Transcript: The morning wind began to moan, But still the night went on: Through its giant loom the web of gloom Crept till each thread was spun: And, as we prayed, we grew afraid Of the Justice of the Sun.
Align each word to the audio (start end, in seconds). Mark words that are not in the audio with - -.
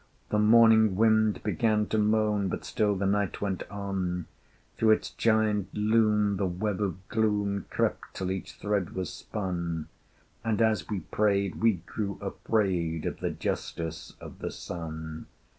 The 0.29 0.39
morning 0.39 0.95
wind 0.95 1.43
began 1.43 1.85
to 1.89 1.99
moan, 1.99 2.47
But 2.47 2.65
still 2.65 2.95
the 2.95 3.05
night 3.05 3.39
went 3.39 3.61
on: 3.69 4.25
Through 4.75 4.89
its 4.93 5.11
giant 5.11 5.71
loom 5.75 6.37
the 6.37 6.47
web 6.47 6.81
of 6.81 7.07
gloom 7.07 7.67
Crept 7.69 8.15
till 8.15 8.31
each 8.31 8.53
thread 8.55 8.95
was 8.95 9.13
spun: 9.13 9.89
And, 10.43 10.59
as 10.59 10.89
we 10.89 11.01
prayed, 11.01 11.61
we 11.61 11.83
grew 11.85 12.17
afraid 12.19 13.05
Of 13.05 13.19
the 13.19 13.29
Justice 13.29 14.15
of 14.19 14.39
the 14.39 14.49
Sun. 14.49 15.27